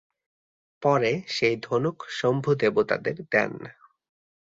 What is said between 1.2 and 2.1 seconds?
সেই ধনুক